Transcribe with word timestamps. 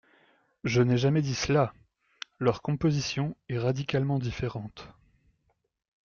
Je 0.63 0.81
n’ai 0.81 0.97
jamais 0.97 1.21
dit 1.21 1.35
cela! 1.35 1.75
Leur 2.39 2.63
composition 2.63 3.35
est 3.49 3.59
radicalement 3.59 4.17
différente. 4.17 4.87